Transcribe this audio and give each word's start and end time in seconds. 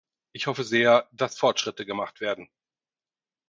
Ich 0.33 0.47
hoffe 0.47 0.63
sehr, 0.63 1.07
dass 1.11 1.37
Fortschritte 1.37 1.85
gemacht 1.85 2.21
werden. 2.21 2.49